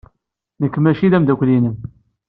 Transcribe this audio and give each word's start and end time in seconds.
Nekk 0.61 0.75
maci 0.79 1.11
d 1.11 1.13
ameddakel-nnem. 1.17 1.75